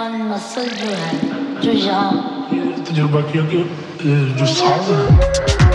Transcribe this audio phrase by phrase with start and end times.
[0.00, 3.58] नौजवान नस्ल जो है जो यहाँ तजुर्बा किया कि
[4.38, 5.69] जो साज है।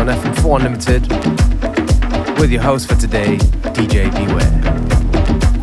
[0.00, 3.36] On FM4 Unlimited with your host for today,
[3.74, 5.59] DJ Beware.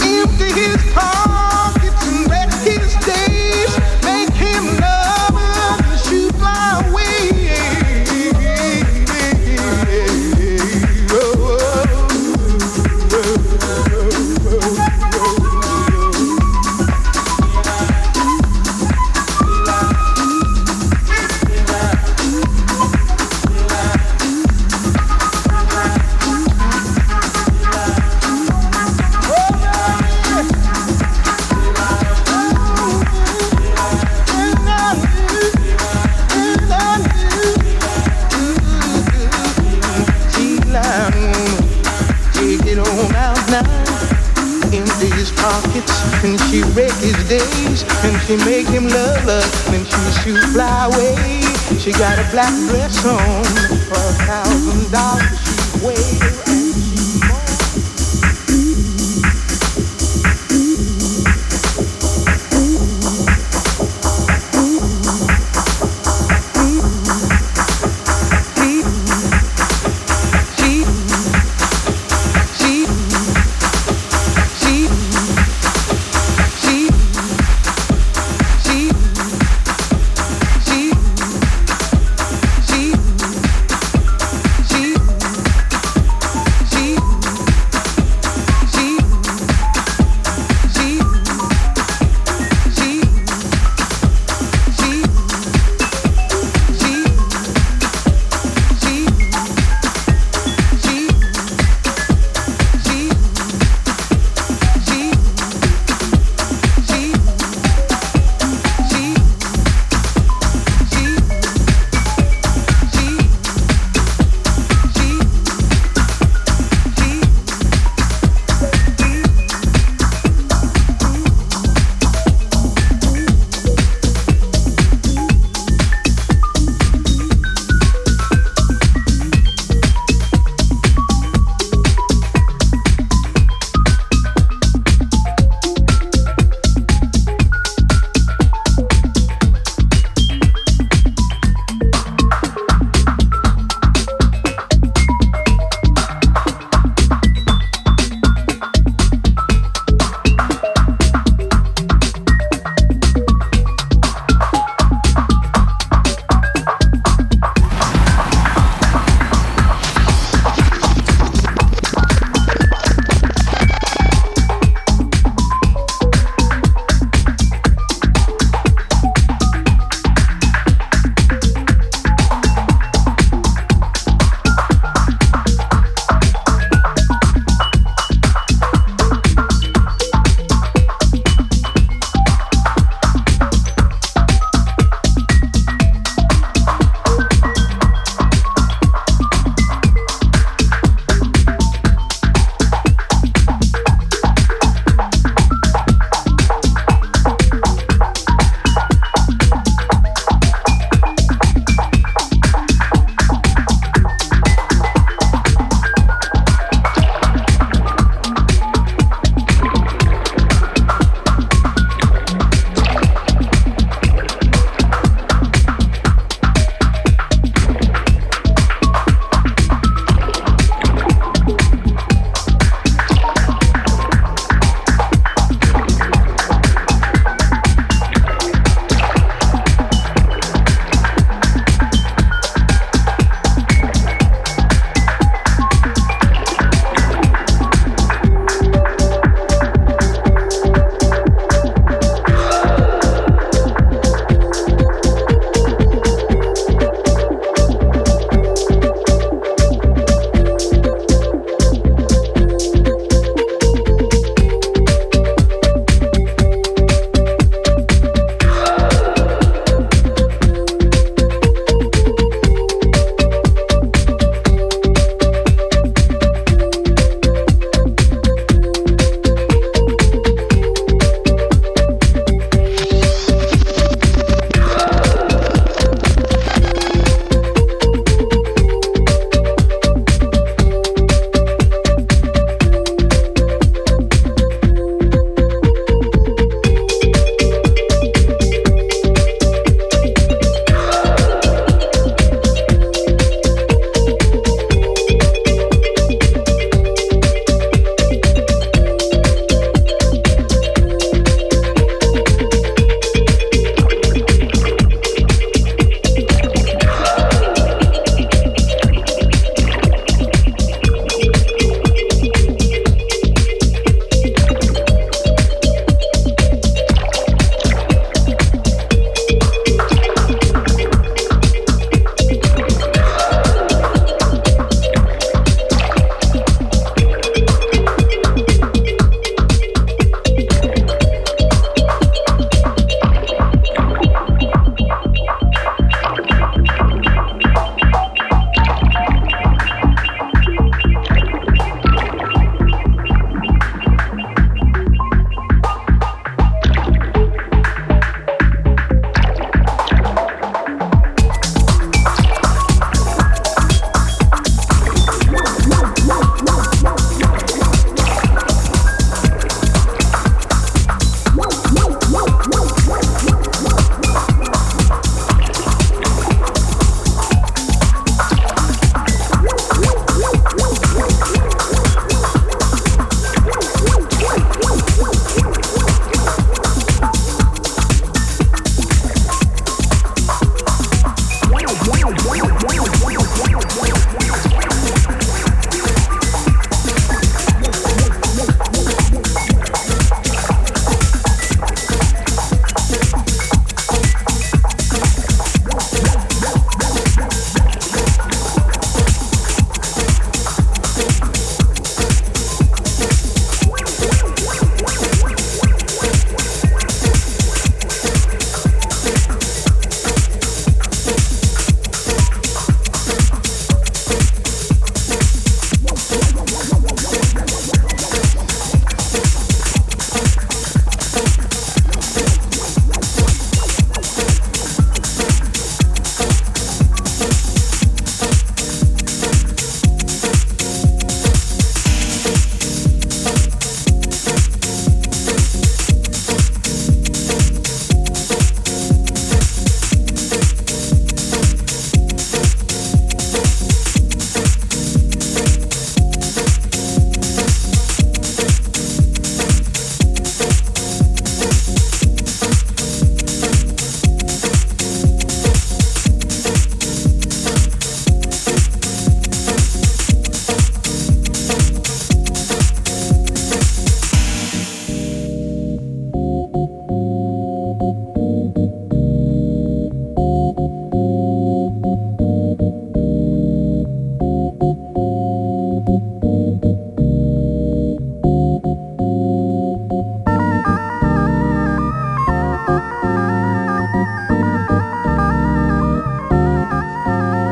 [0.00, 4.21] Empty his pockets and wet his days.
[48.32, 51.42] She make him love us when she shoot fly away.
[51.78, 55.38] She got a black dress on for a thousand dollars.
[55.44, 56.41] She weighs.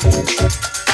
[0.00, 0.87] Thank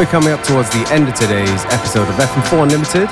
[0.00, 3.06] We're coming up towards the end of today's episode of FM4 Unlimited.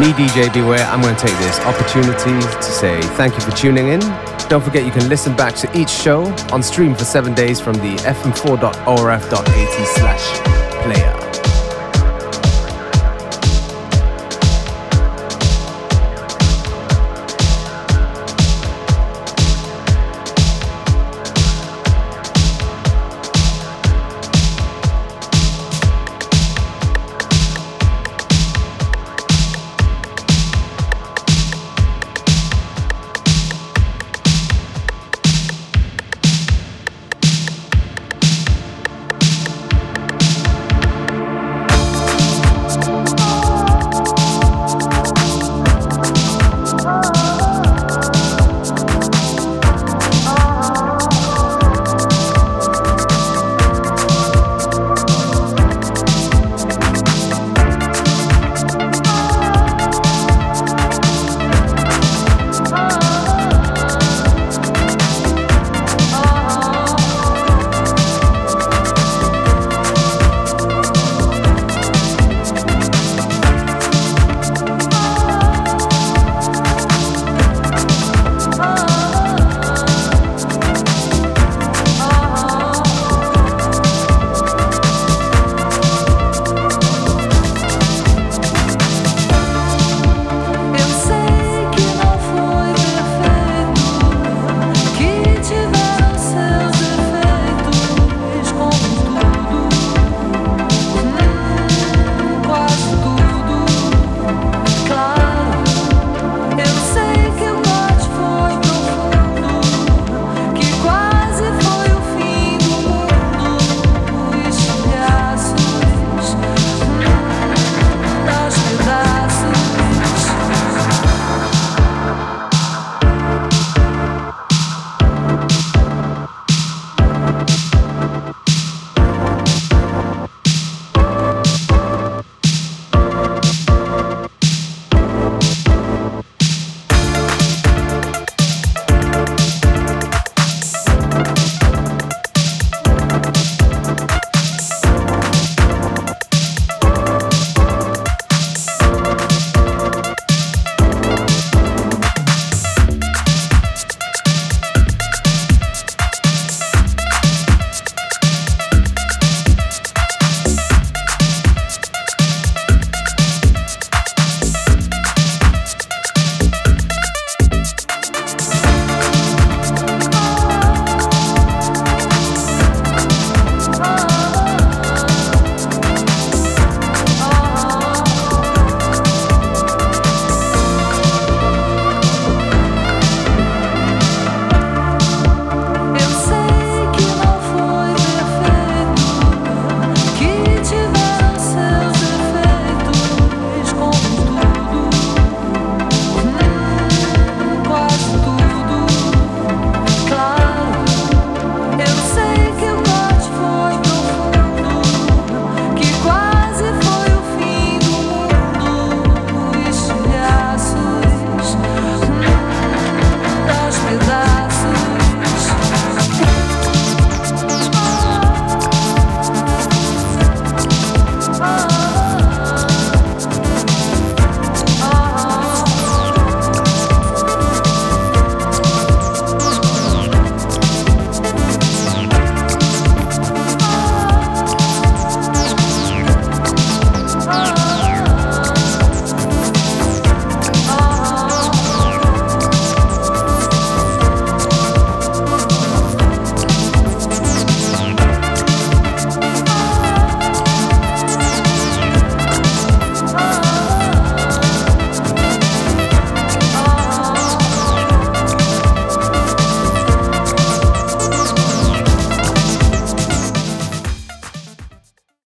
[0.00, 3.88] Me, DJ Beware, I'm going to take this opportunity to say thank you for tuning
[3.88, 4.00] in.
[4.48, 7.74] Don't forget you can listen back to each show on stream for seven days from
[7.74, 11.19] the fm4.orf.at slash player.